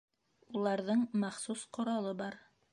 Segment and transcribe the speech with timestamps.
[0.59, 2.43] Уларҙың махсус ҡоралы бар.